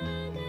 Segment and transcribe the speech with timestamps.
[0.00, 0.45] Father.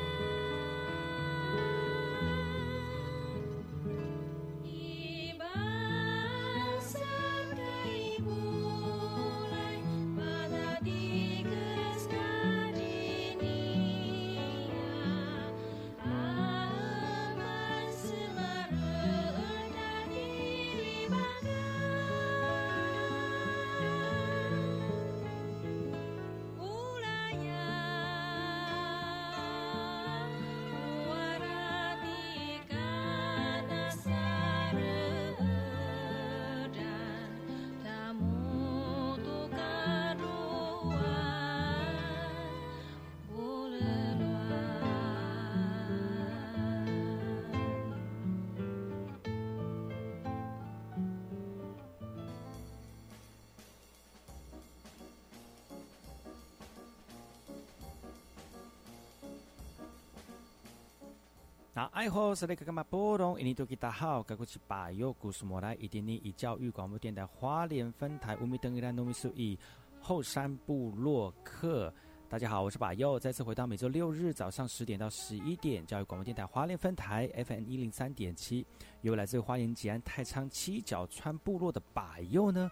[61.78, 63.40] 那爱好是那个干嘛波动？
[63.40, 69.56] 印尼多吉大好，该过去把右故事莫来，一点点以教育广播电台花莲分台乌米登伊拉诺米苏伊
[70.02, 71.94] 后山部落客。
[72.28, 78.66] 大家好，我是把右，再次回到每周六日早上十点到十一点，教育广播电台花莲分台 FM 一零三点七，
[79.02, 82.72] 由来自花莲吉安太仓七角川部落的把右呢。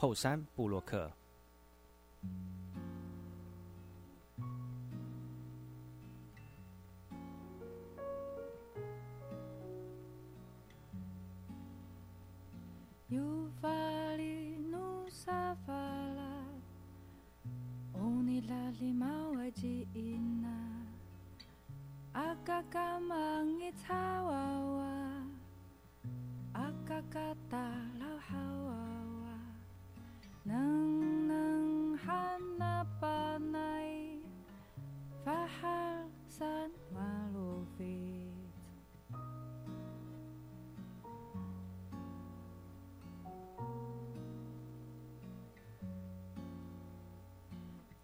[0.00, 1.10] 后山布洛克。
[13.08, 13.68] 有法
[14.16, 14.78] 里努
[30.48, 34.16] nang nang hanapanay
[35.20, 38.32] fahal san malupit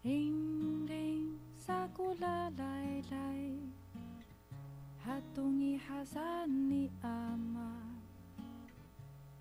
[0.05, 3.57] Ring ring sa kulalaylay
[5.01, 7.84] Hatungi hasan ni ama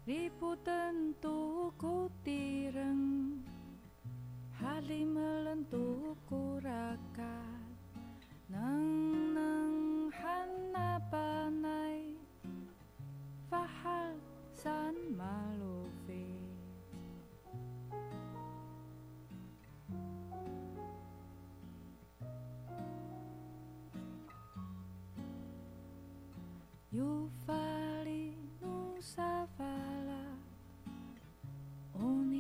[0.05, 3.41] Diputen tuku tireng
[4.53, 7.73] Halim melentuku rakat.
[8.53, 12.21] Neng neng hana panai
[13.49, 14.21] Fahal
[14.53, 16.29] san malufi.
[26.93, 29.94] Yufali nusafari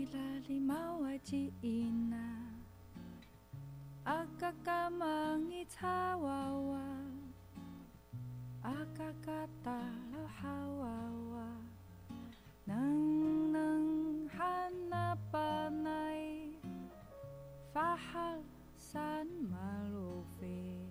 [0.04, 2.36] Onilalimau aji ina
[4.04, 7.00] Agakamangi tawawa
[8.60, 9.80] Agakata
[10.12, 11.48] lo hawawa
[12.68, 15.72] Nang nang hanapanay
[17.72, 18.44] Fahal
[18.76, 20.83] san malupit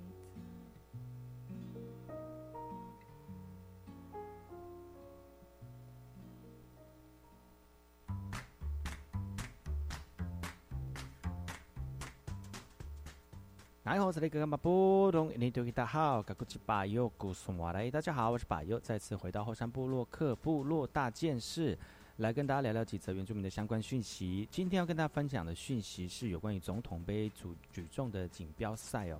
[13.86, 17.92] 大家好，我是那个马布隆，印度吉达好，格古吉巴尤古松马来。
[17.92, 21.78] 大家好，我是巴尤，再次回到后山部落克部落大件事，
[22.16, 24.48] 来跟大家聊聊几则原住民的相关讯息。
[24.50, 29.20] 今天要跟大家分享的讯息是有关于总统杯举举重的锦标赛哦。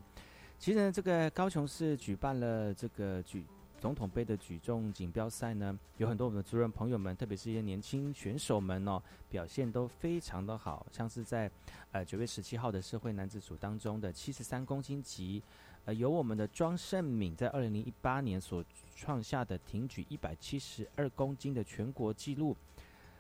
[0.58, 3.46] 其实呢，这个高雄市举办了这个举。
[3.84, 10.86] 总统杯的举重锦标赛呢，有很多我们的族人朋友们，特别是一些年轻选手们哦，表现都非常的好。
[10.90, 11.52] 像是在
[11.92, 15.44] 呃九月十七号的社会男子组当中的七十三公斤级，
[15.84, 18.64] 呃，由我们的庄胜敏在二零零一八年所
[18.96, 22.56] 创下的挺举一百七十二公斤的全国纪录，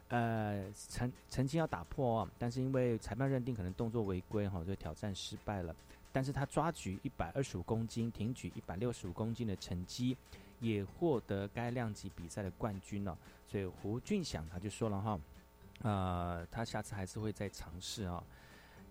[0.07, 5.75] 呃，曾曾经要打破哦，但是因为裁判认定可能动作违规哈，所以挑战失败了。
[6.13, 10.15] 但是他抓举一百二十五公斤，挺举一百六十五公斤的成绩。
[10.63, 13.15] 也获得该量级比赛的冠军了，
[13.45, 15.19] 所以胡俊祥他就说了哈，
[15.81, 18.23] 呃，他下次还是会再尝试啊。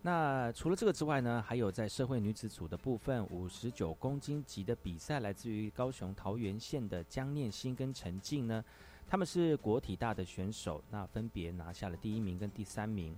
[0.03, 8.63] 那除了这个之外呢，还有在社会女子组的部分，五十九公斤级的比赛，来自于高雄桃园县的江念新跟陈静呢，
[9.09, 13.17] 他们是国体大的选手，那分别拿下了第一名跟第三名。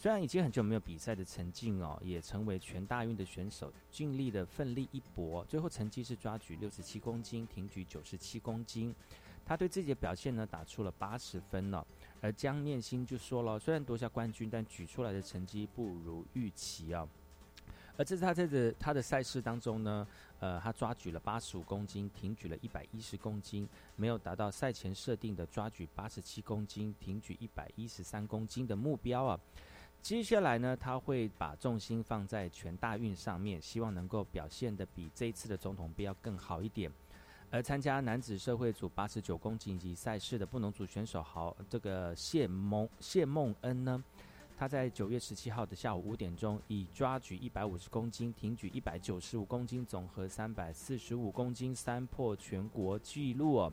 [0.00, 8.94] 虽然已经很久没有比赛的陈静哦，也成为全大运的选手，尽力的奋力一搏，最后成绩是抓举六十七公斤，挺举九十七公斤。
[9.44, 11.84] 他对自己的表现呢打出了八十分了。
[12.20, 17.04] 而江念心就说了，虽然夺下冠军，但举出来的成绩不如预期啊。
[17.96, 20.06] 而这是他在这他的赛事当中呢，
[20.38, 29.40] 呃，他抓举了八十五公斤，挺举了一百一十公斤，没有达到赛前设定的抓举八十七公斤，挺举一百一十三公斤的目标啊。
[30.00, 36.90] 接下来呢，他会把重心放在全大运上面，希望能够表现的比这一次的总统杯要更好一点。
[37.50, 44.02] 而参加男子社会组八十九公斤级赛事的不能组选手豪这个谢梦谢梦恩呢，
[44.56, 53.72] 他在九月十七号的下午五点钟，以抓举一百五十公斤、挺举一百九十五公斤、总和三百四十五公斤三破全国纪录。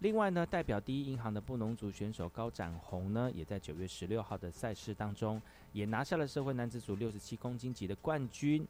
[0.00, 5.42] 另外呢，代表第一银行的布农族选手高展宏呢，也在九月十六号的赛事当中，
[5.72, 8.64] 也拿下了社会男子组六十七公斤级的冠军，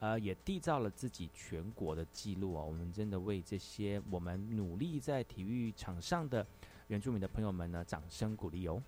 [0.00, 2.66] 呃，也缔造了自己全国的纪录哦。
[2.66, 6.44] 我们真的为这些我们努力在体育场上的
[6.88, 8.82] 原住民的朋友们呢，掌声鼓励哦。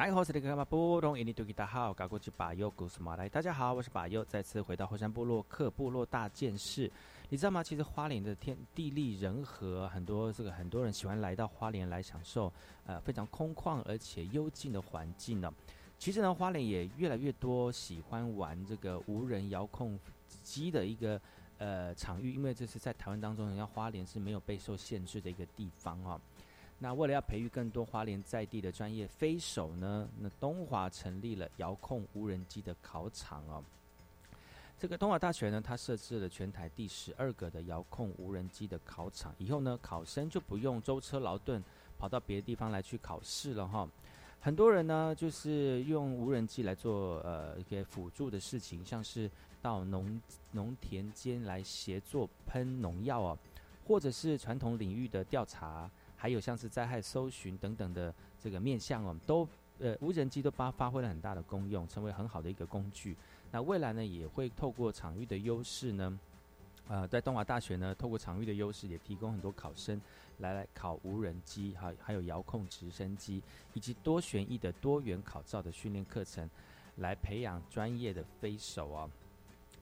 [0.00, 0.20] 大家好，
[3.74, 6.90] 我是巴佑，再次回到后山部落克部落大件事。
[7.28, 7.62] 你知道吗？
[7.62, 12.50] 其实花莲的天地利人和，很多这个很多人喜欢来到花莲来享受，
[12.86, 15.52] 呃，非常空旷而且幽静的环境呢。
[15.98, 20.00] 其实呢，花莲也越来越多喜欢玩这个无人遥控
[20.42, 21.20] 机的一个
[21.58, 26.18] 呃场域，因为这是在台湾当中，人家花莲是没有被受限制的一个地方啊。
[26.82, 33.62] 那为了要培育更多花莲在地的专业飞手呢，那东华成立了遥控无人机的考场哦。
[34.78, 41.62] 这个东华大学呢，它设置了全台第十二个的遥控无人机的考场，以后呢，考生就不用舟车劳顿
[41.98, 43.86] 跑到别的地方来去考试了哈。
[44.40, 50.18] 很多人呢，就是用无人机来做呃一些辅助的事情，像是到农
[50.52, 53.38] 农田间来协作喷农药哦，
[53.86, 55.90] 或者是传统领域的调查。
[56.20, 59.48] 还有像是灾害搜寻等等的这个面向哦，都
[59.78, 63.16] 呃无人机都发发挥了很大的功用，成为很好的一个工具。
[63.50, 66.20] 那未来呢，也会透过场域的优势呢，
[66.88, 69.98] 呃，在东华大学呢，透过场域的优势，也提供很多考生
[70.40, 76.46] 来来考无人机，哈，还有遥控直升机，以及多旋翼的多元考照的训练课程，
[76.96, 79.10] 来培养专业的飞手哦。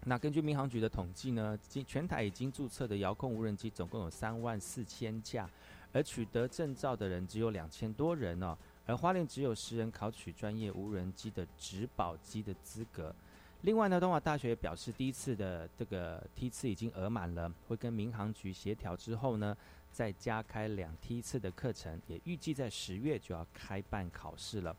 [0.05, 5.51] 那根据民航局的统计呢，今全台已经注册的遥控无人机总共有三万四千架。
[5.93, 13.15] 而取得证照的人只有两千多人哦，而花莲只有十人考取专业无人机的直保机的资格。
[13.63, 19.57] 另外呢，东华大学也表示，第一次的这个梯次已经额满了，会跟民航局协调之后呢，
[19.91, 24.77] 再加开两梯次的课程，也预计在十月就要开办考试了。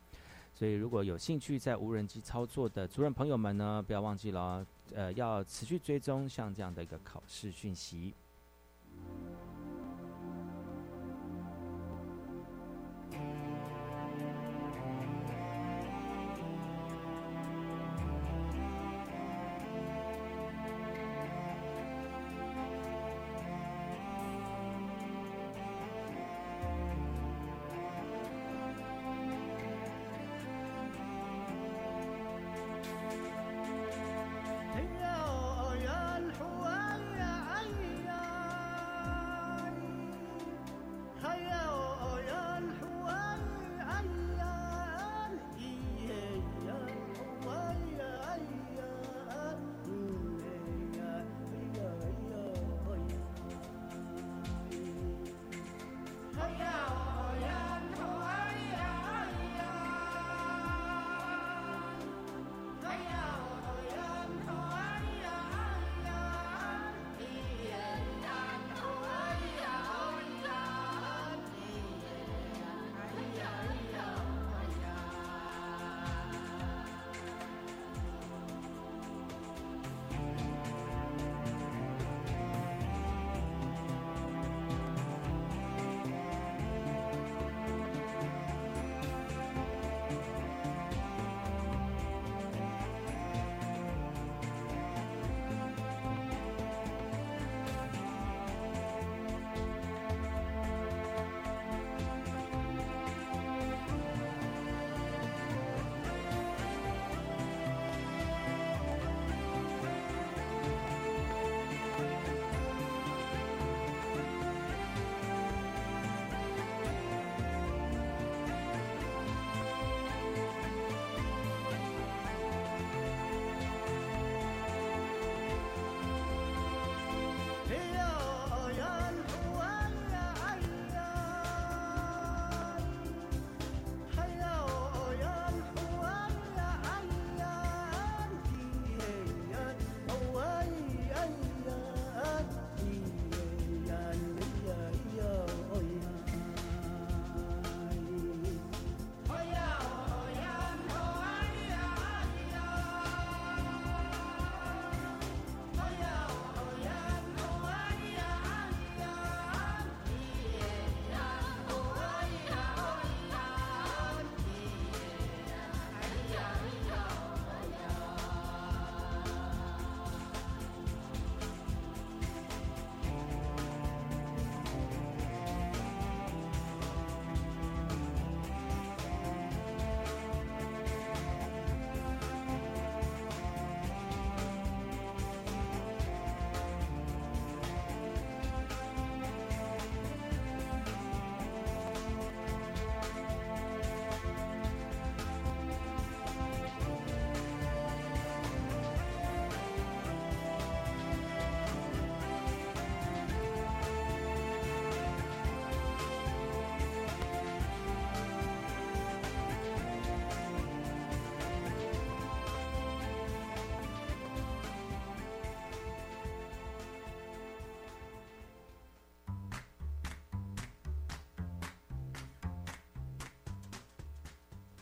[0.54, 8.14] 所以，如果有兴趣在无人机操作的主任朋友们呢，不要忘记了，呃，要持续追踪像这样的一个考试讯息。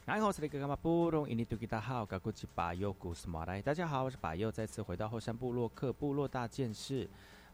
[0.08, 0.40] 大家好，我是
[4.16, 7.06] 巴佑，再次回到后山部落克部落大件事。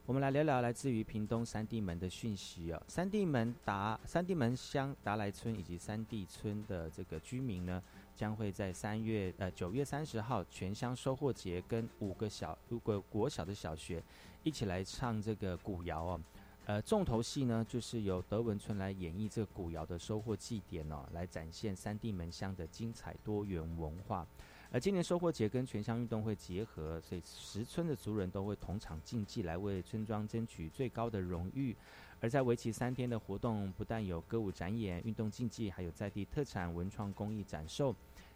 [0.07, 2.81] 我们来聊聊来自于屏东三地门的讯息哦。
[2.87, 7.83] 三地门达三地门乡达来村以及三地村的这个居民呢，
[8.15, 14.01] 将会在三月呃九月三十号全乡收获节，跟五个小五个国小的小学
[14.45, 16.21] 一起来唱这个古谣哦。
[16.67, 24.27] 呃，重头戏呢，就是由德文村来演绎这个古窑的收获祭典哦，来展现三地门乡的精彩多元文化。
[24.71, 31.77] 而今年收获节跟全乡运动会结合，所以十村的族人都会同场竞技，来为村庄争取最高的荣誉。
[32.21, 37.95] 而在为期三天的活动，不但有歌舞展演、运动竞技，还有在地特产文创工艺展售。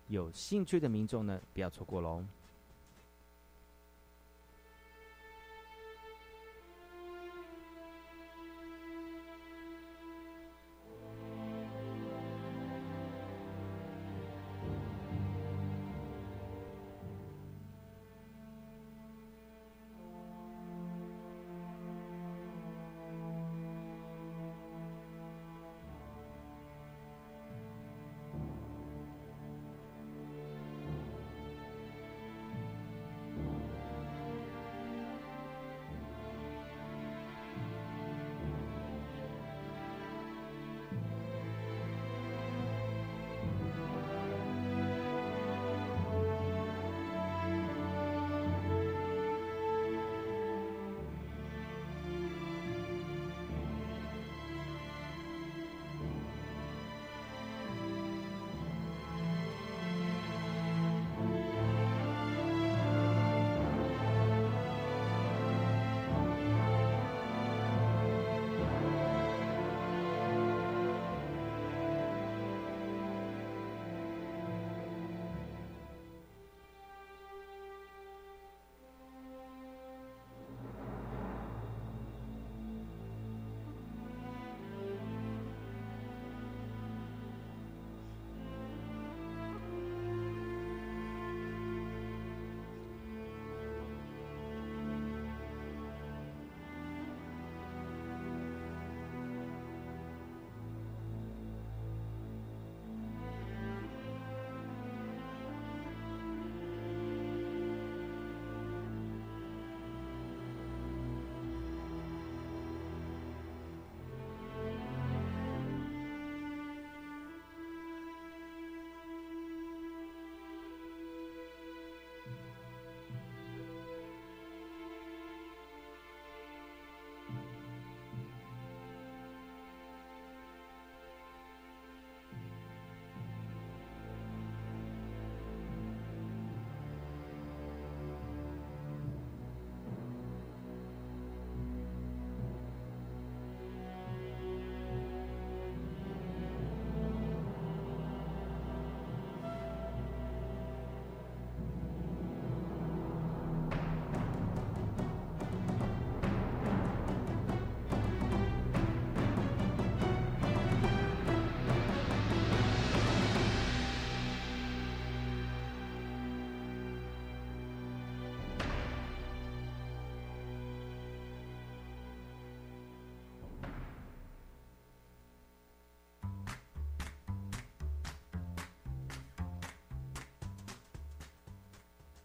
[0.08, 2.22] 有兴趣的民众呢，不要错过喽！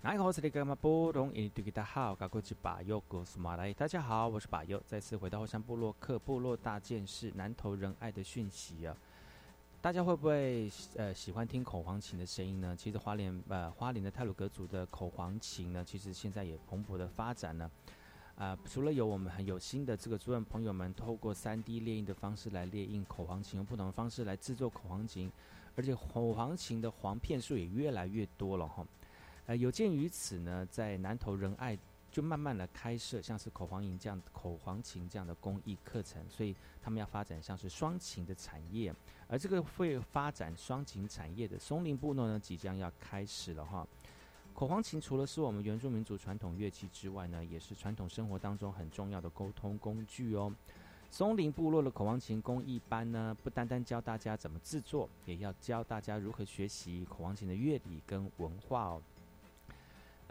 [0.04, 0.42] 大家好，我是
[4.02, 8.94] 好，我是巴佑，再次回到后山部落克部落大件事，南投仁爱的讯息啊！
[9.80, 12.76] 大家会不会呃喜欢听口簧琴的声音呢？
[12.78, 17.72] 其实花莲呃花莲的泰鲁格族的口簧琴呢，其实现在也蓬勃的发展呢。
[18.36, 25.32] 啊，除了有我们很有心的这个族人朋友们，透过三 D 列印的方式来列印口簧琴，用不同的方式来制作口簧琴，
[25.78, 28.86] 而且口簧琴的簧片数也越来越多了哈。
[29.46, 31.78] 呃，有鉴于此呢，在南投仁爱
[32.10, 38.94] 就慢慢的开设像是口簧琴这样口簧琴这样的公益课程，所以他们要发展像是双琴的产业，
[39.28, 43.86] 而这个会发展双琴产业的松林部落呢，即将要开始了哈。
[44.54, 50.54] 口簧琴除了是我们原住民族传统乐器之外呢，也是传统生活当中很重要的沟通工具哦。
[51.10, 59.02] 松林部落的口簧琴工艺班呢，不单单教大家怎么制作，也要教大家如何学习口簧琴的乐理跟文化哦。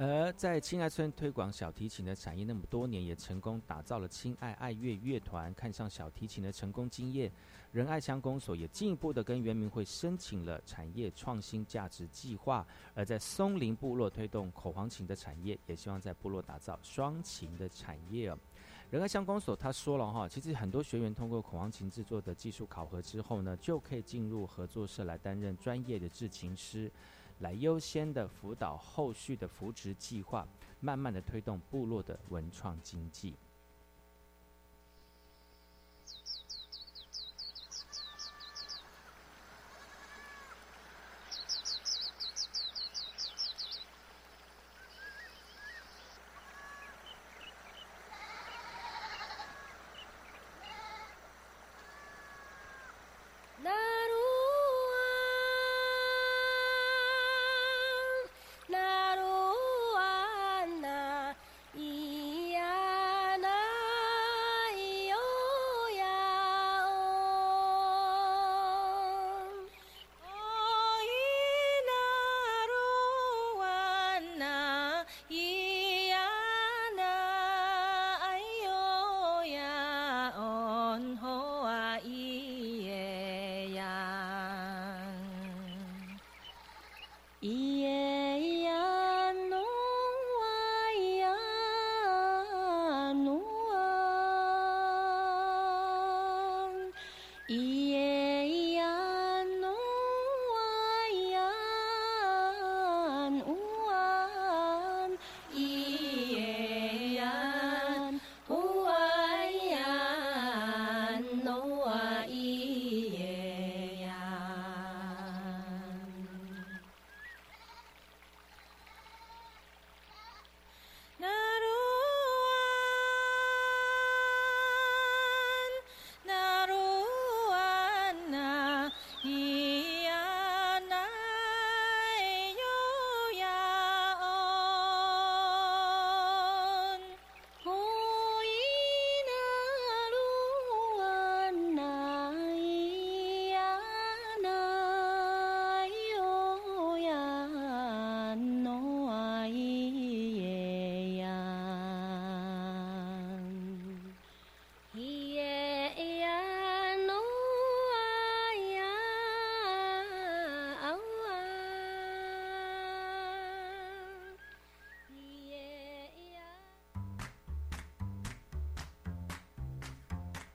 [0.04, 7.30] 而在亲爱村推广小提琴的产业那么多年，也成功打造了亲爱爱乐乐团，看上小提琴的成功经验。
[7.70, 18.36] 仁爱乡公所也进一步的跟原民会申请了产业创新价值计划，而在松林部落推动口簧琴的产业，也希望在部落打造双琴的产业哦。
[18.90, 26.90] 仁爱乡公所他说了哈，其实很多学员通过口簧琴制作的技术考核之后呢，就可以进入合作社来担任专业的制琴师。
[27.42, 30.46] 来优先的辅导后续的扶植计划，
[30.80, 33.34] 慢慢的推动部落的文创经济。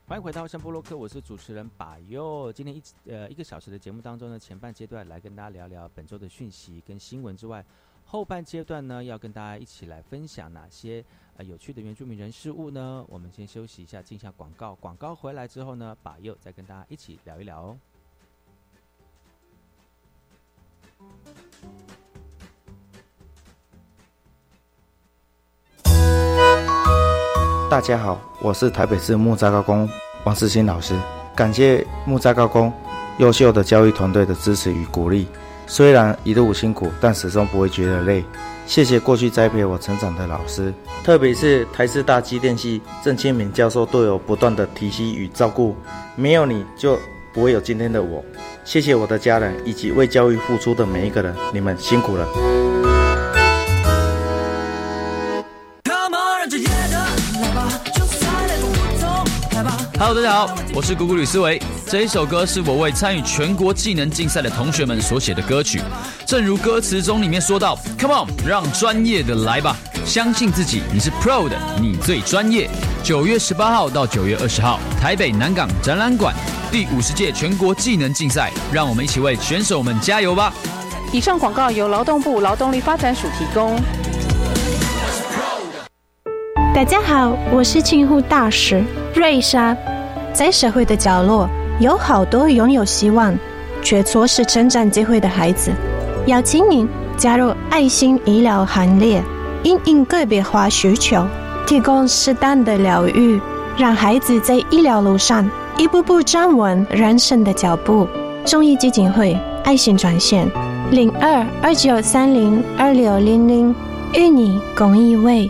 [0.09, 2.49] 欢迎回到圣波洛克，我是主持人把佑。
[2.53, 7.61] 今天一呃一个小时的节目当中呢，前半阶段来跟大家聊聊本周的讯息跟新闻之外，
[8.05, 11.03] 后半阶段呢要跟大家一起来分享哪些
[11.35, 13.05] 呃有趣的原住民人事物呢？
[13.09, 14.73] 我们先休息一下，进下广告。
[14.75, 17.77] 广告回来之后呢，把佑再跟大家一起聊一聊哦。
[27.69, 29.89] 大家好，我是台北市木栅高工
[30.23, 30.95] 王世新老师。
[31.35, 32.71] 感谢木栅高工
[33.17, 35.27] 优秀的教育团队的支持与鼓励。
[35.67, 38.23] 虽然一路辛苦，但始终不会觉得累。
[38.65, 45.75] 谢谢过去栽培我成长的老师，特别是台师大机电系郑清敏教授对我不断的提携与照顾。
[46.15, 46.97] 没有你就
[47.33, 48.23] 不会有今天的我。
[48.63, 52.66] 谢谢我的家人以及为教育付出的每一个人，你们辛苦了。
[59.99, 61.59] Hello，大家好，我是谷谷吕思维。
[61.87, 65.81] 这一首歌是我为参与全国技能竞赛的同学们所写的歌曲。
[66.23, 72.69] 正如歌词中里面说到，Come on，让专业的来吧，相信自己，你是 Pro 的，你最专业。
[73.03, 76.31] 九月十八号到九月二十号，台北南港展览馆
[76.71, 80.53] 第五十届全国技能竞赛，让我们一起为选手们加油吧。
[81.11, 83.75] 以上广告由劳动部劳动力发展署提供。
[86.77, 88.83] 大家好，我是庆护大使
[89.15, 89.75] 瑞莎。
[90.31, 93.35] 在社会的角落，有好多拥有希望
[93.81, 95.71] 却错失成长机会的孩子。
[96.27, 96.87] 邀请您
[97.17, 99.23] 加入爱心医疗行列，
[99.63, 101.25] 因应个别化需求，
[101.65, 103.41] 提供适当的疗愈，
[103.75, 108.07] 让孩子在医疗路上一步步站稳人生的脚步。
[108.45, 110.47] 中医基金会爱心专线：
[110.91, 113.73] 零二二九三零二六零零，
[114.13, 115.49] 与你共一位。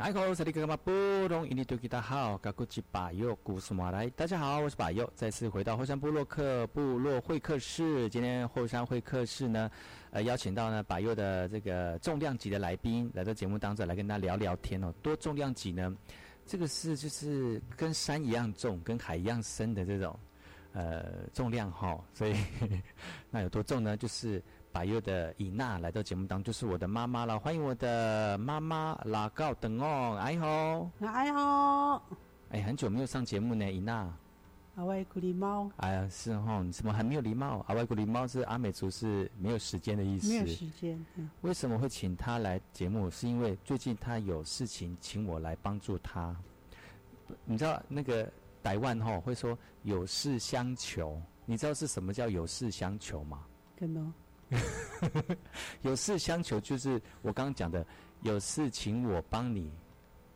[0.00, 0.90] 哎，好，这里格玛布
[1.28, 8.08] 隆印尼多吉达好，嘎古吉巴佑古斯马来，大家好，我是巴佑，再次回到后山部落克部落会客室。
[8.08, 9.70] 今天后山会客室呢，
[10.10, 14.90] 呃，邀请到呢巴佑的这个重量级的来宾来到节目当中来跟大家聊聊天哦。
[15.02, 15.94] 多重量级呢？
[16.46, 20.18] 这个是就是跟山一样重，跟海一样深的这种
[20.72, 22.34] 呃重量哈、所以
[23.30, 23.98] 那有多重呢？
[23.98, 24.42] 就是。
[24.72, 27.38] 百佑的伊娜来到节目当中，就是我的妈妈了。
[27.38, 32.02] 欢迎我的妈妈拉高等哦，哎吼，哎好，
[32.50, 34.12] 哎，很久没有上节目呢，伊娜。
[34.76, 37.64] 阿外古狸猫哎呀，是哦，你怎么还没有礼貌？
[37.68, 40.28] 阿外古狸猫是阿美族是没有时间的意思。
[40.28, 43.10] 没有时间，嗯为什么会请他来节目？
[43.10, 46.34] 是因为最近他有事情，请我来帮助他。
[47.44, 48.30] 你知道那个
[48.62, 53.44] 台湾哈、会说有事相求，你知道是什么叫有事相求吗？
[53.76, 54.12] 跟哦，
[55.82, 57.86] 有事相求就是我刚刚讲的，
[58.22, 59.70] 有事请我帮你，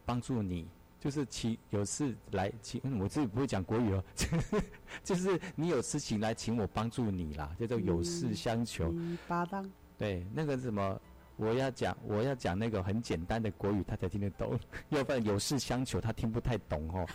[0.06, 0.68] 帮助你，
[1.00, 4.04] 就是请有事来请，嗯我自己不会讲国语哦，
[5.02, 8.90] 就是你有事情来请我帮助你啦，叫做有事相求。
[8.92, 11.00] 你搭档对，那个什么，
[11.36, 14.58] 我要讲我要讲那个很简单的国语，他才听得懂，
[14.90, 17.06] 要不然有事相求他听不太懂哦。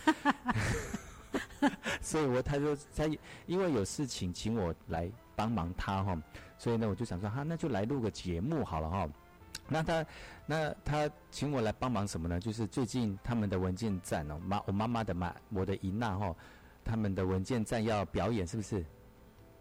[2.01, 3.05] 所以我他说他
[3.45, 6.21] 因为有事情请我来帮忙他哈、
[6.59, 9.09] 所以呢我就想说哈那就来录个节目好了哈、
[9.67, 10.05] 那他
[10.45, 12.39] 那他请我来帮忙什么呢？
[12.39, 16.35] 就是最近他们的文件站哦，妈我妈妈的妈我的姨娜哈、
[16.83, 18.85] 他们的文件站要表演是不是？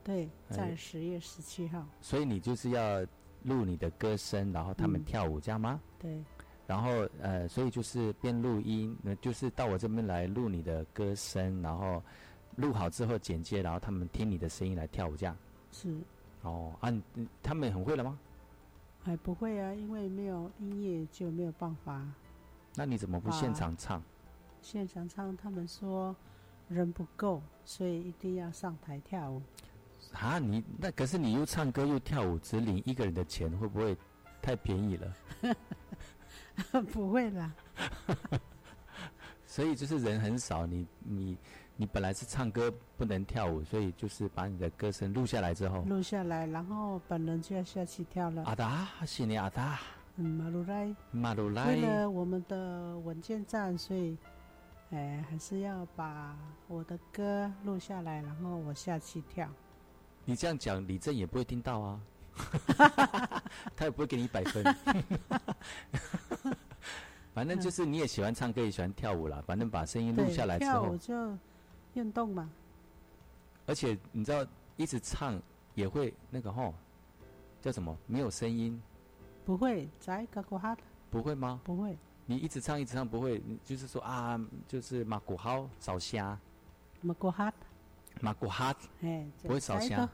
[0.03, 3.01] 对，哎在十月十七号，所以你就是要
[3.43, 5.81] 录你的歌声，然后他们嗯跳舞，这样吗？
[5.99, 6.25] 对，
[6.67, 12.03] 然后呃，所以就是边录音，那，就是到我这边来录你的歌声，然后
[12.57, 15.37] 录好之后剪接，然后他们听你的声音来跳舞，这样。
[15.71, 15.95] 是
[16.43, 16.93] 哦，啊，
[17.43, 18.19] 他们很会了吗？
[19.05, 22.07] 哎不会啊，因为没有音乐就没有办法
[22.75, 24.03] 那你怎么不现场唱？
[24.61, 25.37] 现场唱。
[25.37, 26.15] 他们说
[26.69, 29.41] 人不够，所以一定要上台跳舞。
[30.13, 33.97] 啊，你那可是你又唱歌又跳舞，只领一个人的钱，会不会
[34.43, 35.17] 太便宜了？
[36.93, 37.53] 不会啦，
[39.47, 41.39] 所以就是人很少，你你
[41.81, 48.43] 你本来是唱歌不能跳舞，所以就是把你的歌声录下来之后，录下来，然后本人就要下去跳了。
[48.47, 49.79] 阿达，谢谢阿达，
[50.17, 54.19] 嗯，马鲁来，马鲁来为，了我们的文件站，所以，
[54.91, 56.37] 哎，还是要把
[56.67, 59.49] 我的歌录下来，然后我下去跳。
[60.25, 62.01] 你这样讲，李正也不会听到啊，
[63.77, 64.65] 他也不会给你一百分。
[67.33, 69.41] 反正就是你也喜欢唱歌，也喜欢跳舞啦。
[69.47, 71.39] 反正把声音录，下来之后跳舞，就
[71.99, 72.49] 运动嘛。
[73.67, 75.41] 而且你知道，一直唱
[75.75, 76.73] 也会那个吼，
[77.61, 77.95] 叫什么？
[78.07, 78.81] 没有声音，
[79.45, 80.77] 不会，在个国哈
[81.11, 81.61] 不会吗？
[81.65, 86.39] 不会，你一直唱一直唱不会，就是说啊，就是马古蒿烧虾，
[87.03, 87.53] 马国哈，
[88.21, 90.09] 马古哈哎，不会烧虾，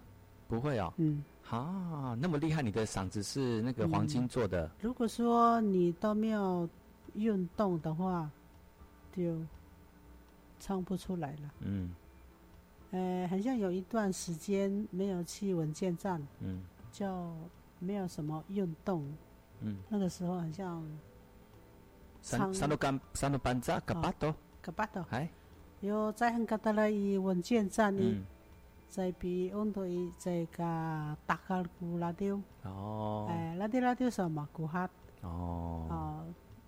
[0.48, 0.92] 不会哦。
[0.96, 6.68] 嗯，啊，那么厉害，你的嗓子是那个黄金做的，如果说你都没有
[7.14, 8.28] 运动的话，
[9.14, 9.38] 就
[10.64, 11.50] 唱不出来了。
[11.60, 11.94] 嗯。
[12.90, 16.62] 呃，好像有一段时间没有去文件站，嗯。
[16.90, 17.04] 就
[17.78, 19.04] 没有什么运动。
[19.60, 19.76] 嗯。
[19.90, 20.82] 那个时候好像
[22.22, 25.28] 三唱三六干三六班扎嘎巴多，个巴多，哎，
[25.80, 28.24] 有在很个的来伊文件站呢，嗯，
[28.88, 30.64] 在比温度伊在个
[31.26, 34.88] 大卡古拉丢，哦，哎，拉丢拉丢什么古哈？
[35.20, 36.24] 哦，哦，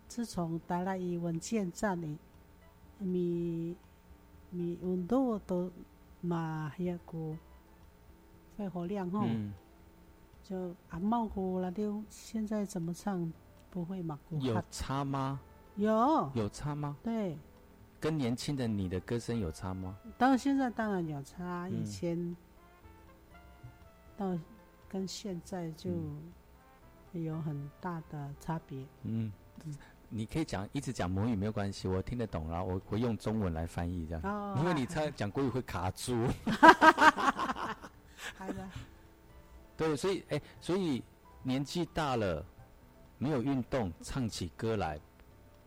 [0.07, 2.19] 自从达拉伊文件站呢，
[2.99, 3.75] 咪
[4.57, 5.71] 咪温度都
[6.23, 7.37] 嘛遐个
[8.57, 9.53] 肺活量吼，嗯，
[10.43, 13.31] 就阿茂古拉丢，现在怎么唱
[13.71, 14.63] 不会嘛古有？
[14.71, 15.39] 差吗？
[15.77, 16.97] 有，有差吗？
[17.03, 17.37] 对，
[18.01, 19.95] 跟年轻的你的歌声有差吗？
[20.17, 22.37] 到现在当然有差，嗯以前
[24.17, 24.39] 到
[24.89, 25.91] 跟现在就
[27.13, 28.87] 有很大的差别。
[29.03, 29.31] 嗯，
[30.09, 36.17] 你可以讲一直讲母语没有关系，我听得懂，然后我会用中文来翻译这样，哦，因为你唱讲国语会卡住。
[39.77, 41.03] 对，所以哎，所以
[41.43, 42.45] 年纪大了，
[43.19, 44.99] 没有运动，唱起歌来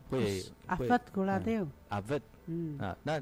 [0.10, 3.22] 会会阿佛古拉丢，啊不嗯，啊，那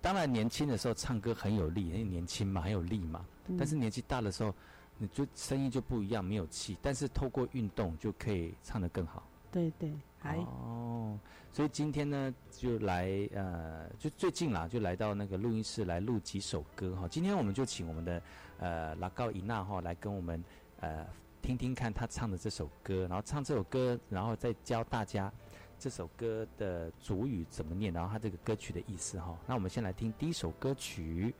[0.00, 3.24] 当然年轻的时候唱歌很有力，因为年轻嘛，很有力嘛。
[3.48, 4.54] 嗯但是年纪大的时候，
[4.96, 6.78] 你就声音就不一样，没有气。
[6.80, 9.22] 但是透过运动就可以唱得更好。
[9.50, 9.96] 对对，还
[10.30, 11.18] 哦，
[11.50, 17.08] 所以今天呢，就来呃，就最近啦，就来到那个录音室来录几首歌哈。
[17.08, 18.22] 今天我们就请我们的
[18.58, 20.42] 呃拉高伊娜哈来跟我们
[20.80, 21.06] 呃
[21.40, 25.32] 听听看她唱的这首歌，然后唱这首歌，然后再教大家
[25.78, 29.36] 这首歌的主语怎么念，然后它这个歌曲的意思哈。
[29.46, 31.34] 那我们先来听第一首歌曲。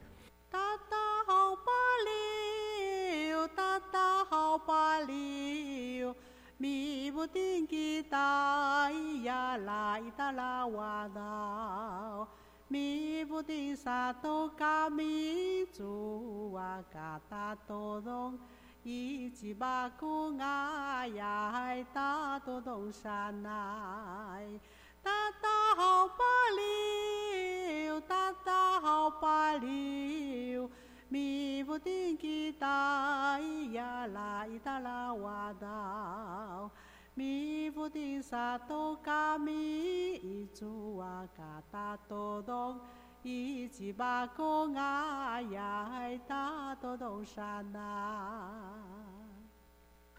[12.72, 18.38] 弥布的萨多嘎弥祖啊，嘎达多隆，
[18.82, 24.58] 一吉巴古阿呀，嗨达多隆沙奈，
[25.02, 26.24] 达达好巴
[26.56, 30.70] 里哟，达达好巴里哟，
[31.10, 33.38] 弥布的吉达
[33.72, 36.70] 呀啦，伊达啦哇道。
[37.14, 42.80] Mi bu ting sato kami itu wa kata todong
[43.20, 47.92] ichi ba ko nga ya hai ta todong sana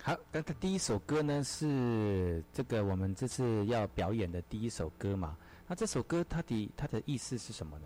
[0.04, 5.36] 好，那他第一首歌呢是这个我们这次要表演的第一首歌嘛？
[5.66, 7.86] 那这首歌它的它的意思是什么呢？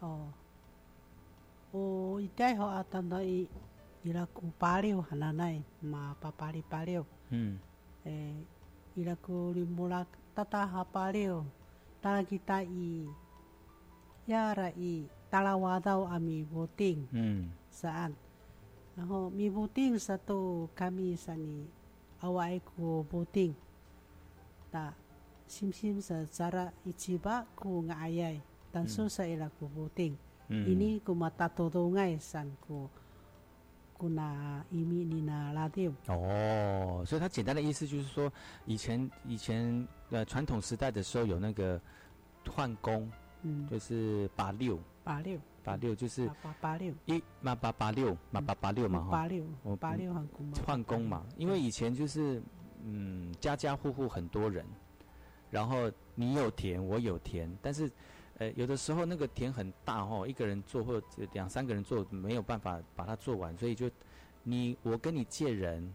[0.00, 0.28] 哦，
[1.70, 3.48] 我一代好啊，当到伊
[4.02, 7.58] 伊拉古八六汉那奈嘛八八里八六，嗯
[8.08, 8.34] 诶，
[8.96, 11.44] 伊拉古里木拉达达哈八六，
[12.00, 13.06] 达拉吉达伊，
[14.26, 18.12] 亚拉伊达拉瓦道阿米布丁嗯 saan.
[18.96, 21.68] 然后米布丁 satu kami sani
[22.24, 23.52] awai ku buting.
[24.72, 24.96] Ta
[25.46, 28.40] sim sim sa cara ichiba ku ngayay.
[28.72, 30.16] Tanso sa ila ku buting.
[30.48, 32.88] 嗯 Ini ku matatutungay san ku
[36.06, 38.32] 哦，所以他简单的意思就是说，
[38.64, 41.80] 以前以前呃传统时代的时候有那个
[42.48, 43.10] 换工，
[43.42, 52.40] 嗯，就是八六八六八六就是八八六一八八八六八八八六嘛哈，八六我八六很古嘛换工嘛，因为以前就是
[52.84, 54.64] 嗯家家户户很多人，
[55.50, 57.90] 然后你有田我有田，但是
[58.38, 63.90] 呃有的时候那个田很大哦，一个人做或者两三个人做没有办法把它做完，所以就
[64.42, 65.92] 你我跟你借人，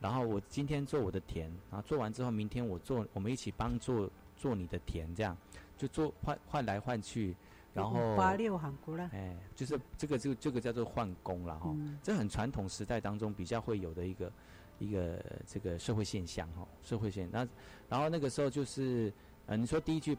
[0.00, 5.36] 然后我今天做我的田，然后做完之后明天我做，我们一起帮做做你的田，这样
[5.76, 7.34] 就做换换来换去，
[7.74, 9.10] 然后八六很古啦。
[9.12, 11.70] 哎就是这个就这个叫做换工了哈。
[11.74, 14.32] 嗯这很传统时代当中比较会有的一个
[14.78, 17.46] 一个这个社会现象哈，社会现那
[17.88, 19.12] 然后那个时候就是
[19.46, 20.16] 呃，你说第一句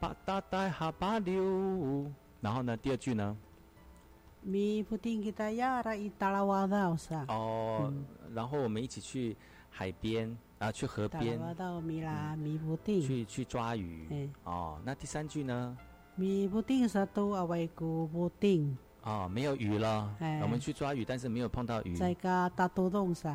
[0.00, 0.92] 哈，
[2.40, 2.74] 然后呢？
[2.76, 3.36] 第二句呢？
[4.42, 5.50] 米丁他，
[6.30, 6.66] 拉瓦
[7.28, 7.92] 哦。
[8.32, 9.36] 然后我们一起去
[9.68, 11.38] 海边啊，去河边。
[11.38, 13.02] 拉米拉米丁。
[13.02, 14.80] 去去抓鱼哦。
[14.82, 15.76] 那第三句呢？
[16.16, 18.74] 米丁沙，布丁。
[19.30, 20.16] 没有鱼了。
[20.40, 21.94] 我们去抓鱼，但是没有碰到鱼。
[21.94, 23.30] 在加大多东是，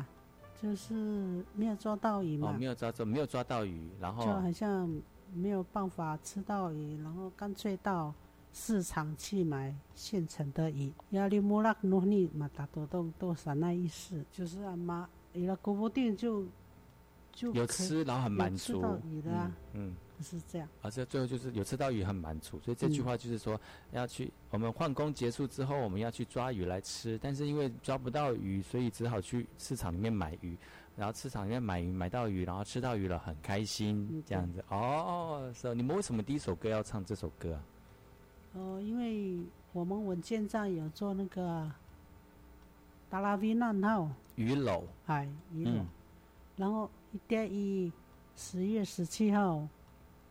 [0.60, 2.50] 就是没有抓到鱼嘛。
[2.50, 4.90] 哦，没有抓到，没有抓到鱼，然后就好像。
[5.34, 8.14] 没有办法吃到鱼，然后干脆到
[8.52, 10.92] 市场去买现成的鱼。
[11.10, 16.44] 亚拉努尼嘛，打多动都是那意思，就是啊妈，有了古布定就
[17.32, 18.98] 就有吃，然后很满足吃到。
[19.10, 20.66] 鱼的啊，嗯，嗯是这样。
[20.80, 23.60] 而且最后就是有吃到鱼很满足，所以这句嗯话就是说
[23.92, 30.56] 要去我们换工结束之后，我们要去抓鱼来吃，但是因为抓不到鱼，所以只好去市场里面买鱼，
[30.96, 34.64] 然后市场里面买鱼买到鱼，然后吃到鱼了很开心嗯这样子。
[34.70, 37.52] 哦，是、你们为什么第一首歌要唱这首歌？
[37.54, 37.62] 啊？
[38.54, 39.38] 哦，因为
[39.74, 41.70] 我们文件站有做那个
[43.10, 45.80] 达拉维难号，鱼篓，哎，鱼篓。
[45.80, 45.86] 嗯。
[46.56, 47.92] 然后一点一
[48.34, 49.68] 十月十七号，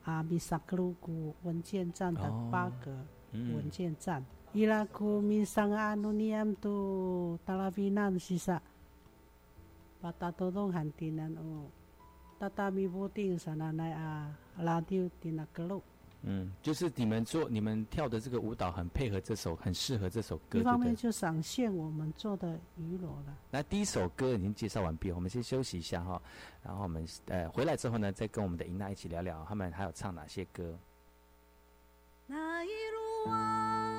[0.05, 2.91] 阿米萨克鲁古文件站的哦八个
[3.31, 8.59] 文嗯，件站，伊拉库米桑阿努尼安都达拉维难西萨，
[10.05, 11.65] 把大多东汉地南哦，
[12.37, 15.81] 达达米布丁萨那奈啊拉丢蒂那格鲁，
[16.21, 20.79] 嗯，就是你们做你们跳的这个舞蹈很配合这首，很适合这首歌，一方？
[20.79, 23.35] 面就赏现我们做的娱乐了。
[23.49, 26.21] 那第一首歌已经介绍完毕，我们先休息一下哈，
[26.61, 30.77] 然后我们呃回来之后呢，再跟我们的尹娜一起聊聊他们还有唱哪些歌。
[32.27, 33.94] 那一路啊，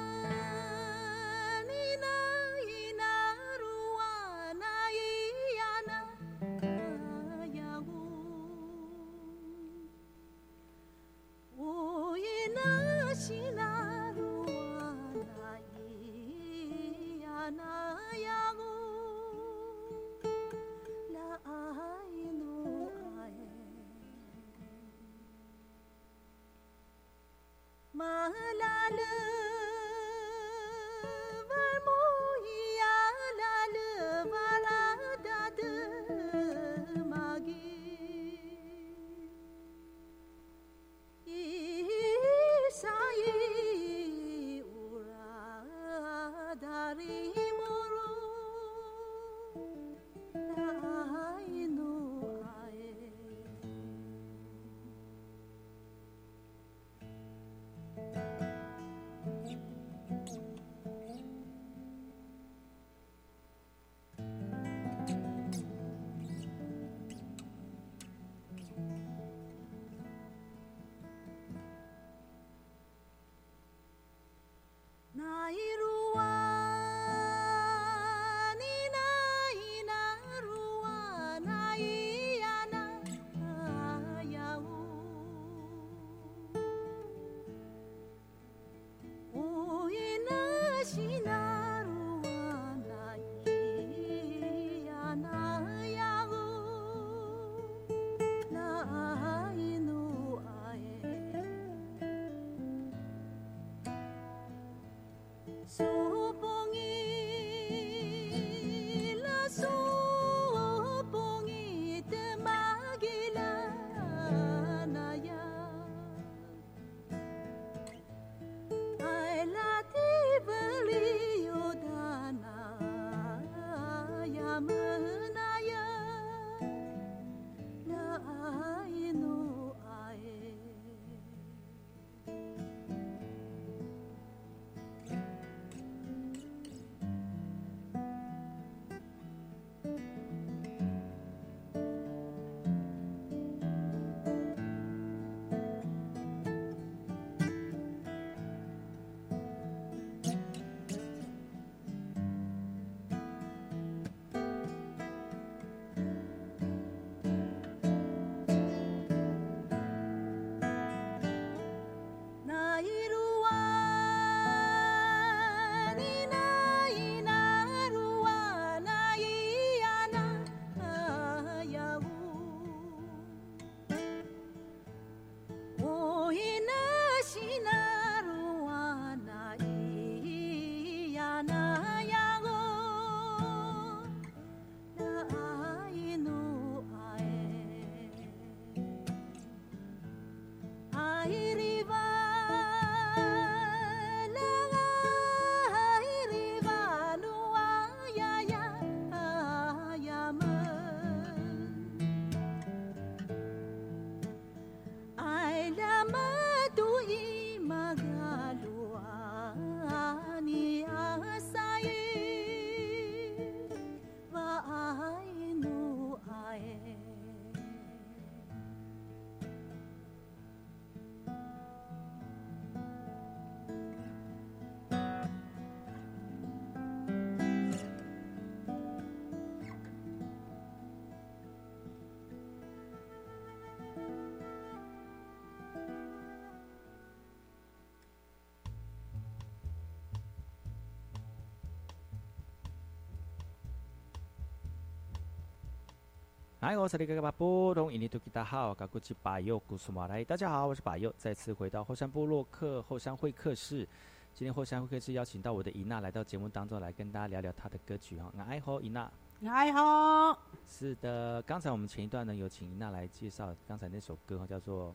[246.66, 250.24] 哎，我是那个巴波东印尼图吉达好，嘎古吉巴佑古苏马来。
[250.24, 253.86] 大家好，我是巴佑，再次回到后山部落客后山会客室。
[254.34, 258.32] 今天后山会客室邀请到我的伊娜来到节目当中来跟大家聊聊她的歌曲哈。
[258.48, 259.08] 哎吼，伊娜，
[259.44, 260.36] 哎好，
[260.66, 264.90] 是的，刚才我们前一段呢有请伊娜来介绍刚才那首歌哈，叫做《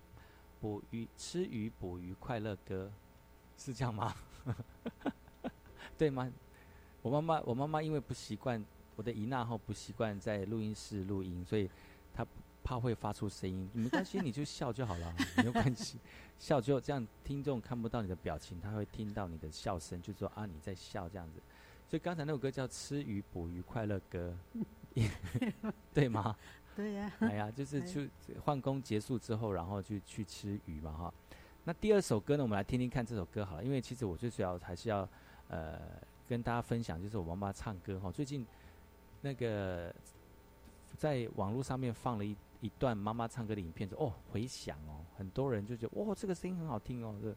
[0.60, 2.92] 捕鱼吃鱼捕鱼快乐歌》，
[3.64, 4.14] 是这样吗？
[5.98, 6.30] 对吗？
[7.02, 8.62] 我妈妈，我妈妈因为不习惯
[9.02, 11.68] 我的姨娜后不习惯在录音室录音，所以
[12.14, 12.24] 她
[12.64, 15.98] 怕会发出声音，没关系，你就笑就好了， 没有关系，
[16.38, 21.42] 笑就这样，听众看不到你的表情，他会听到你的笑声，就说啊你在笑这样子。
[21.90, 24.38] 所以刚才那首歌叫《吃鱼捕鱼快乐歌
[25.92, 26.38] 》，对吗？
[26.78, 28.08] 对呀、哎呀，就是去
[28.46, 31.14] 换工结束之后，然后就去吃鱼嘛哈。
[31.64, 35.10] 那第二首歌呢，我们来听听看这首歌好了，因为其实我最主要还是要
[35.48, 35.82] 呃
[36.30, 38.10] 跟大家分享，就是我妈妈唱歌哈。
[38.10, 38.46] 最近
[39.22, 39.94] 那个
[40.98, 47.36] 在网络上面放了一一段妈妈唱歌的影片，说哦回响哦，很多人就觉得哇这个声音很好听哦，这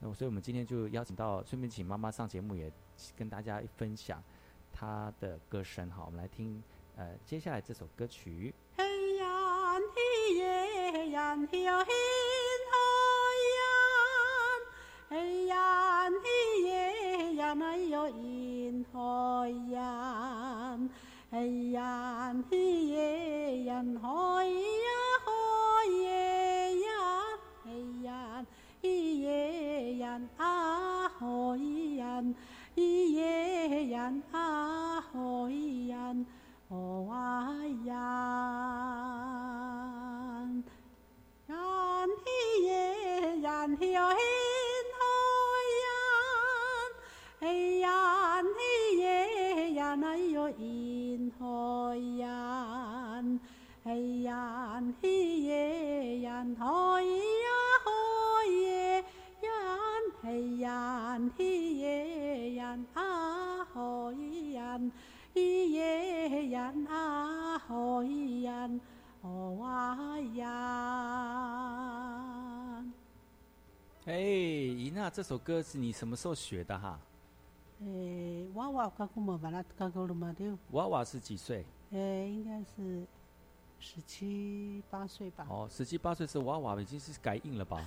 [0.00, 2.72] 那所以我们今天就邀请到，顺便请妈妈上节目，也
[3.16, 4.22] 跟大家分享
[4.72, 6.04] 她的歌声哈。
[6.04, 6.62] 我们来听
[6.96, 8.54] 呃接下来这首歌曲。
[8.76, 11.92] 嘿呀嘿耶呀嘿呀嘿
[12.70, 12.74] 海
[13.58, 13.64] 呀，
[15.08, 20.78] 嘿呀嘿耶呀哎哟因海呀，
[21.32, 24.88] 哎呀嘿耶呀哎呀
[25.24, 26.90] 海耶呀，
[27.64, 27.70] 哎
[28.02, 28.46] 呀
[28.82, 31.24] 嘿耶呀啊海
[31.96, 32.20] 呀，
[32.74, 35.52] 咿耶呀啊海
[35.86, 36.16] 呀。
[36.68, 37.06] 哦，
[37.86, 39.19] 呀
[75.10, 76.98] 这首歌是你什么时候学的哈？
[77.80, 80.50] 诶，娃娃刚过嘛，完了刚过了嘛对。
[80.70, 81.64] 娃娃是几岁？
[81.90, 83.04] 诶，应该是
[83.78, 85.46] 十七八岁吧。
[85.50, 87.84] 哦，十七八岁是娃娃，已经是改印了吧？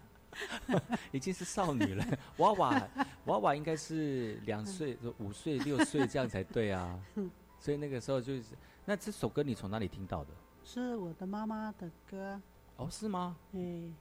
[1.12, 2.04] 已经是少女了。
[2.38, 2.88] 娃娃，
[3.26, 6.98] 娃娃应该是两岁、五岁、六岁这样才对啊。
[7.58, 8.54] 所以那个时候就是，
[8.86, 10.30] 那这首歌你从哪里听到的？
[10.64, 12.40] 是我的妈妈的歌。
[12.76, 13.36] 哦，是吗？
[13.52, 13.92] 诶，也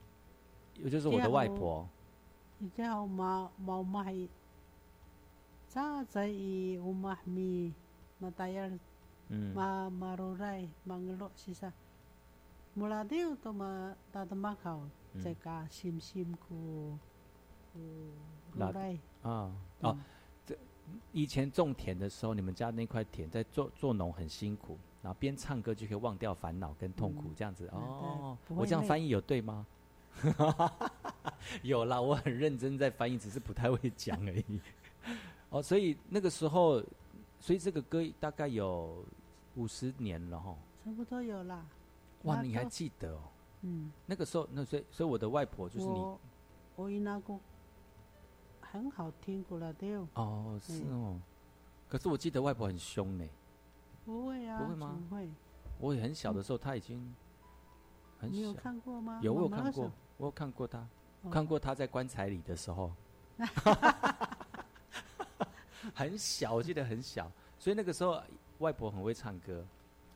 [0.88, 1.88] 就是我的外婆。
[2.60, 4.28] 你叫妈妈妈还，
[5.68, 7.74] 咋在伊乌马咪
[8.20, 8.70] 马达亚
[9.30, 11.72] 嗯 ma marurai mangelo sisa
[12.76, 14.82] mula diu to ma tata makau
[15.14, 16.98] 嗯在家心心 ku
[17.72, 17.80] ku
[18.54, 19.52] 那 rurai 啊
[19.82, 19.98] 哦，
[20.46, 20.58] 这
[21.14, 28.38] 以前种田的时候，你们家那块田在做做农很辛苦，然后边唱歌就可以忘掉烦恼跟痛苦，嗯这样子对哦。
[28.50, 29.66] 我这样翻译有对吗？
[31.64, 34.62] 有啦，我很认真在翻译，只是不太会讲而已。
[35.50, 36.84] 哦，所以那个时候，
[37.40, 39.04] 所以这个歌大概有
[39.56, 40.56] 五十年了哈。
[40.84, 41.66] 差不多有啦。
[42.24, 43.22] 哇，你还都记得哦？
[43.62, 46.20] 嗯，那个时候，那所以所以我的外婆就是你我
[46.76, 47.38] 我伊那个
[48.62, 51.22] 很好听过了对，哦，是嗯哦。
[51.88, 53.26] 可是我记得外婆很凶呢。
[54.06, 55.30] 不会啊，不会吗不会。
[55.80, 57.14] 我也很小的时候，她已经
[58.20, 58.54] 很你有。
[58.54, 59.20] 看过吗？
[59.24, 60.78] 有，我有看过，我有看过他，
[61.24, 61.30] 哦。
[61.32, 62.92] 看过他在棺材里的时候，
[65.96, 68.22] 很小，我记得很小，所以那个时候
[68.60, 69.66] 外婆很会唱歌，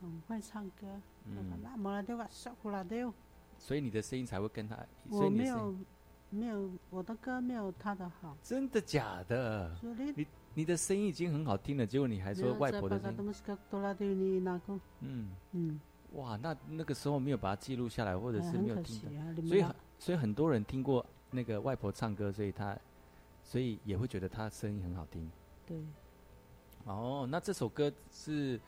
[0.00, 0.86] 很会唱歌。
[1.24, 1.36] 嗯，
[3.58, 4.76] 所以你的声音才会跟他，
[5.10, 5.86] 所以你我没有的声音。
[6.30, 8.36] 没有我的歌没有他的好。
[8.42, 9.70] 真的假的？
[10.16, 13.16] 你你的声音已经很好听了，结果你还说外婆的声音，
[15.00, 15.80] 嗯，嗯，
[16.14, 19.32] 哇，那那个时候没有把它记录下来，或者是没有听到，惜啊。
[19.36, 19.74] 你们所以很
[20.04, 22.78] 所以很多人听过那个外婆唱歌，所以她
[23.42, 25.30] 所以也会觉得她声音很好听。
[25.66, 25.82] 对，
[26.84, 28.60] 哦，那这首歌是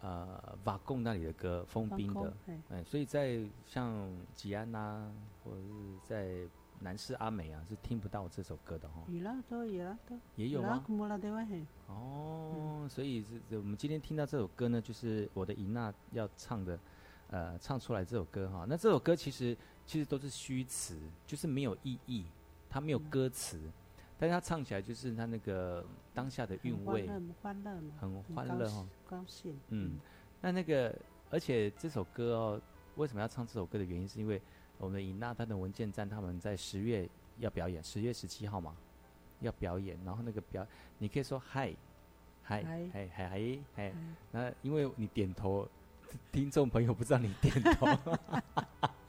[0.00, 5.10] 呃瓦贡那里的歌，封冰的，，哎，哎，所以在像吉安呐、
[5.42, 5.72] 或者是
[6.06, 6.50] 在
[6.80, 9.04] 南市阿美啊，是听不到这首歌的哈、哦。
[9.10, 10.14] 有啦都有啦都。
[10.36, 10.84] 也有吗？
[10.86, 16.78] 莫拉丢嘿，哦，所以是是我们今天听到这首歌呢，就是我的尹娜要唱的，
[17.28, 18.66] 呃，唱出来这首歌哈。
[18.68, 22.24] 那这首歌其实其实都是虚词，就是没有意义，
[22.70, 23.60] 它没有歌词，
[24.18, 28.88] 但是它唱起来就是它那个当下的韵味，很欢乐嘛，很欢高兴乐哦。
[29.06, 29.60] 高兴。
[29.68, 29.98] 嗯，
[30.40, 30.96] 那那个，
[31.30, 32.60] 而且这首歌哦，
[32.96, 34.40] 为什么要唱这首歌的原因，是因为
[34.78, 37.08] 我们的尹娜她的文件站他们在十月
[37.38, 38.76] 要表演，十月十七号嘛，
[39.40, 40.66] 要表演，然后那个表，
[40.98, 41.74] 你可以说嗨，
[42.42, 43.94] 嗨，嗨嗨，嗨，嗨，
[44.30, 45.68] 那因为你点头，
[46.30, 47.86] 听众朋友不知道你点头，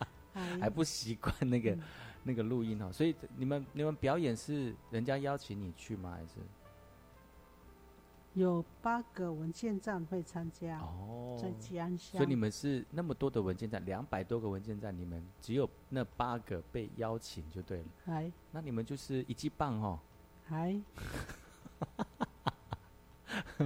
[0.53, 1.81] 还还不习惯那个、嗯
[2.25, 6.13] 那个录音哦，所以你们你们表演是人家邀请你去吗？
[6.15, 6.35] 还是
[8.33, 12.17] 有八个文件站会参加，哦，在吉安乡。
[12.17, 17.85] 所以你们是那么多的文件站，两百多个文件站，你们只有那八个被邀请就对了。
[18.05, 19.99] 哎那你们就是一级棒哦。
[20.45, 20.81] 还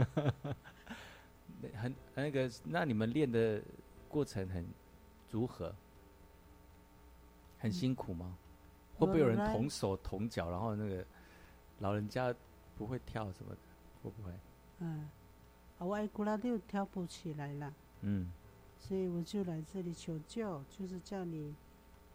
[1.62, 3.62] 那很那个，那你们练的
[4.10, 4.68] 过程很
[5.30, 5.76] 如何？
[7.60, 8.38] 很辛苦吗？
[8.98, 11.06] 会不会有人同手同脚，然后那个
[11.80, 12.34] 老人家
[12.78, 13.58] 不会跳什么的？
[14.02, 14.32] 会不会？
[14.80, 15.08] 嗯，
[15.78, 18.32] 啊，我爱古拉六跳不起来了，嗯，
[18.80, 21.54] 所以我就来这里求救，就是叫你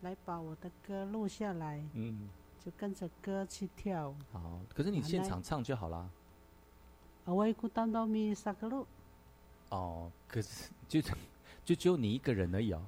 [0.01, 2.29] 来把我的歌录下来，嗯，
[2.59, 4.15] 就跟着歌去跳。
[4.33, 4.61] 好。
[4.75, 6.11] 可是你现场唱就好啦。
[7.25, 8.85] 啊，我古当到咪萨格路，
[9.69, 11.01] 哦，可是 就
[11.65, 12.85] 就只有你一个人而已哦。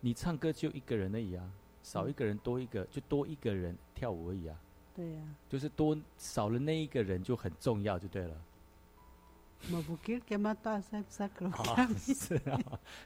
[0.00, 1.50] 你唱歌就一个人而已啊，
[1.82, 4.58] 少一个人多一个，就多一个人跳舞而已啊。
[4.94, 8.36] 对呀、就是多少了那一个人就很重要，就对了。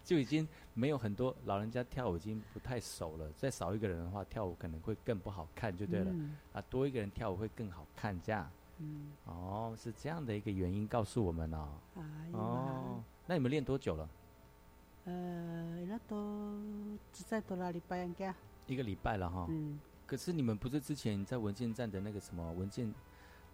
[0.04, 6.10] 就已经没有很多老人家跳舞已经不太熟了，再少一个人的话，跳舞可能会更不好看，就对了。
[6.10, 8.50] 嗯啊，多一个人跳舞会更好看，这样。
[8.78, 11.68] 嗯，哦，是这样的一个原因告诉我们哦。
[12.32, 14.06] 哦，那你们练多久了？
[15.04, 16.60] 呃，那都
[17.12, 18.34] 只在多拉里拜安家，
[18.66, 19.46] 一个礼拜了哈。
[19.50, 22.94] 嗯，可是你们不是之前在文件站的那个什么文件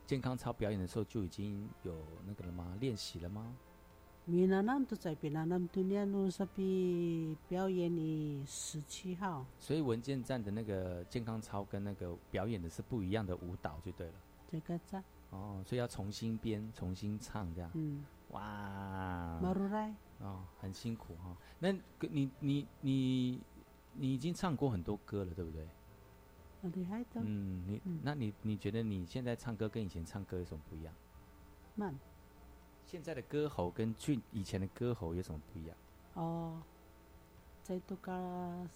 [0.07, 1.95] 健康操表演的时候就已经有
[2.27, 2.77] 那个了吗？
[2.81, 3.55] 练习了吗？
[4.27, 14.13] 米南南都在比南南度念路是比表演的十七号，所以文件站的那个健康操跟那个表演的是不一样的舞蹈，就对了。
[14.51, 17.71] 这个站，哦，所以要重新编、重新唱这样。
[17.73, 23.41] 嗯，哇，马路来，哦，很辛苦哈、那个你你你
[23.95, 25.67] 你已经唱过很多歌了，对不对？
[26.61, 28.01] 很厉害的，嗯，你、嗯。
[28.03, 30.93] 那你你觉得你现在唱歌跟以前唱歌有什么不一样？
[31.77, 31.97] 慢，
[32.85, 35.77] 现在的歌喉跟去以前的歌喉有什么不一样？
[36.15, 36.61] 哦，
[37.63, 38.67] 在都个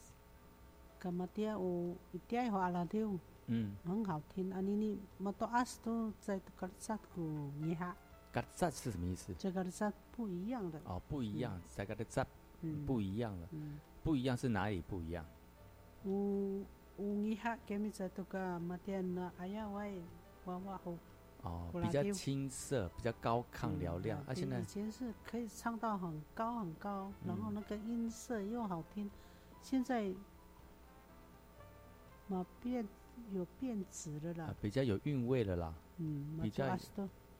[1.01, 3.19] 干嘛的有一点话拉丢，
[3.49, 7.97] 嗯，很好听，啊你你么多阿斯都在都个萨古尼哈，
[8.33, 9.35] 嘎扎是什么意思？
[9.39, 12.27] 这个萨不一样的，哦，不一样，这嘎的扎
[12.63, 15.25] 嗯，不一样了，嗯，不一样是哪里不一样？
[16.05, 16.65] 有
[16.97, 20.01] 有尼哈给咪在都个么点呢，哎呀喂，
[20.47, 20.95] 娃娃好。
[21.43, 29.11] 哦，比较青涩，比较高亢嘹亮，嗯啊，现在以前是可以唱到很高很高，然后嗯那个音色又好听，
[29.61, 30.15] 现在
[32.29, 32.87] 嘛变
[33.33, 34.45] 有变质了啦。
[34.45, 35.75] 啊，比较有韵味了啦。
[35.97, 36.65] 嗯，比较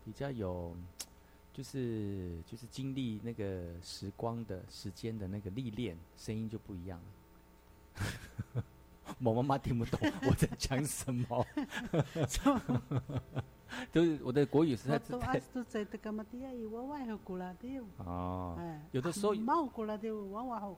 [0.05, 0.77] 比较有，
[1.53, 8.63] 就是就是经历那个时光的时间的那个历练，声音就不一样了。
[9.23, 11.47] 我妈妈听不懂我在讲什么，
[13.93, 20.77] 就是我的国语实在是太都在这个嘛底下有娃娃和古拉丢，哦，哎，有的时候冇古拉丢娃娃好，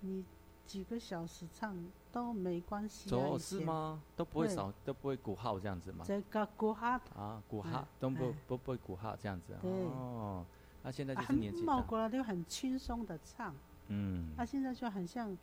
[0.00, 0.24] 你
[0.66, 1.76] 几个小时唱
[2.12, 3.38] 都没关系啊，走？
[3.38, 4.02] 是吗？
[4.16, 6.04] 都不会少，都不会鼓号这样子吗？
[6.06, 10.44] 这个鼓号啊，鼓哎号都不哎不不会鼓号这样子对哦。
[10.82, 13.54] 那现在就啊是年纪大，冇古拉丢很轻松的唱。
[13.88, 15.36] 嗯，他现在就很像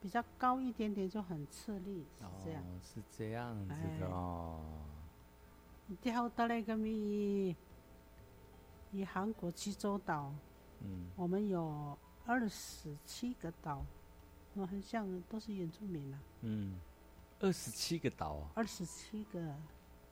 [0.00, 2.62] 比较高一点点，就很吃力，是这样。
[2.62, 4.60] 哦，是这样子哎的哦。
[6.02, 7.56] 跳到那个咪，
[8.92, 10.32] 以韩国济州岛，
[10.80, 11.96] 嗯，我们有
[12.26, 13.82] 二十七个岛，
[14.58, 16.74] 我很像都是原住民啊，嗯，
[17.38, 18.50] 二十七个岛啊。
[18.56, 19.54] 二十七个，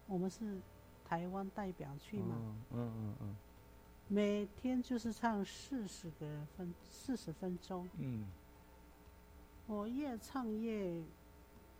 [0.06, 0.56] 我们是
[1.04, 3.36] 台湾代表去嘛，嗯嗯嗯嗯
[4.08, 8.24] 每天就是唱四十个分，四十分钟，嗯，
[9.66, 11.02] 我越唱越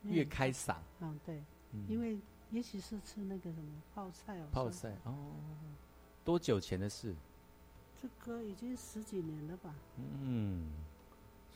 [0.02, 2.18] 越开嗓，嗯对，嗯因为
[2.50, 5.14] 也许是吃那个什么泡菜哦，泡菜哦。
[6.24, 7.14] 多久前的事？
[8.02, 9.72] 这个已经十几年了吧？
[9.96, 10.68] 嗯，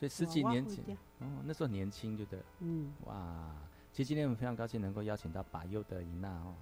[0.01, 0.83] 所以十几年前
[1.19, 2.45] 哦，那时候年轻就对了。
[2.61, 3.55] 嗯，哇，
[3.91, 6.55] 其实今天我们非常高兴能够邀请到把优的伊娜哦，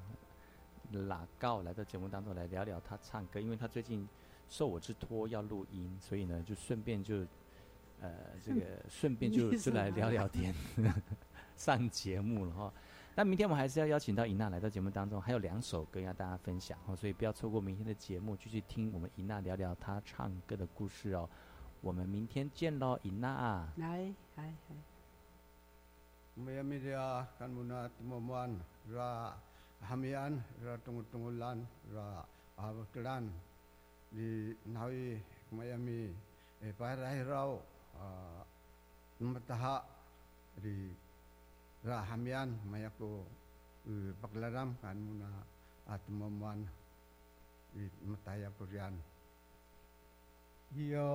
[1.07, 4.05] 拉告来到节目当中来聊聊她唱歌，因为她最近
[4.49, 7.25] 受我之托要录音，所以呢就顺便就
[8.01, 8.11] 呃
[8.43, 10.53] 这个 顺便就是就来聊聊天，
[11.55, 12.73] 上节目了哈。
[13.15, 21.29] 那明天我们还是要邀请到尹娜来到节目当中，还有两首歌要大家分享哦，所以不要错过明天的节目，继续听我们尹娜聊聊她唱歌的故事哦。
[21.80, 23.68] 我们明天见喽，伊娜。
[23.76, 24.76] 来，来，来。
[26.34, 28.58] Mayami dia kan muna timomuan
[28.90, 29.38] ra
[29.86, 31.62] hamian ra tungutungulan
[31.94, 32.26] ra
[32.58, 33.30] abakilan
[34.10, 35.22] di nawi
[35.54, 36.10] mayami
[36.58, 37.62] e parai rau
[39.22, 39.86] mataha
[40.58, 40.90] di
[41.86, 43.22] ra hamian mayaku
[44.18, 45.30] paklaram kan muna
[45.86, 46.66] at timomuan
[47.70, 48.98] di mataya purian
[50.71, 51.09] 영마다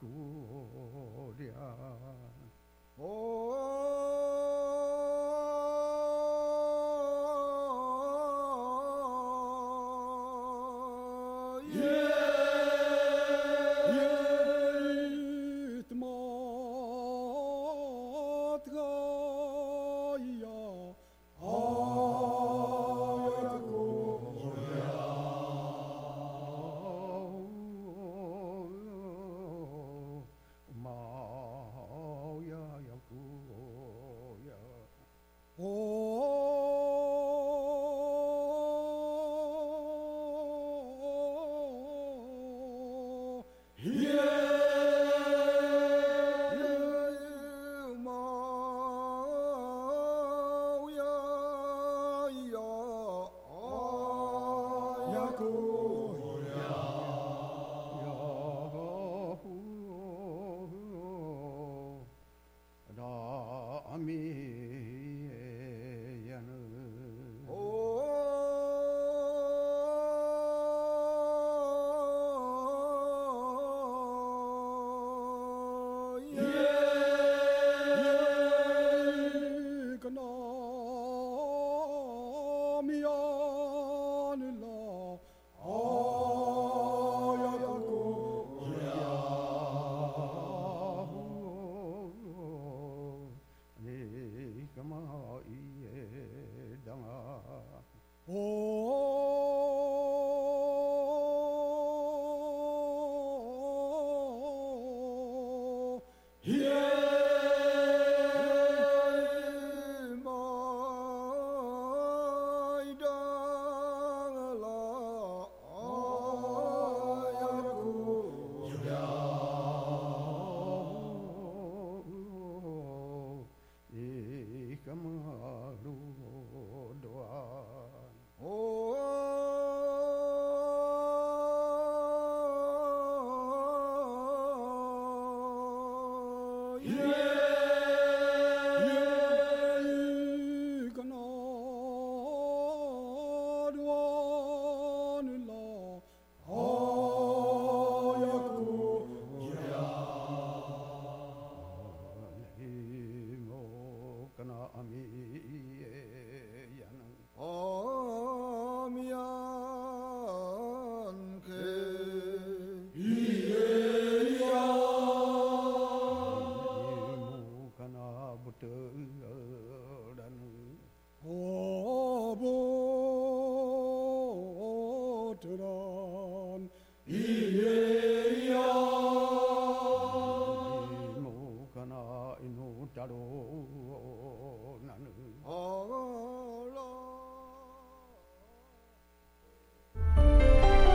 [0.00, 1.54] 구랴